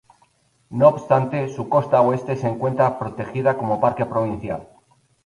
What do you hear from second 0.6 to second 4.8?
No obstante, su costa oeste se encuentra protegida como parque provincial.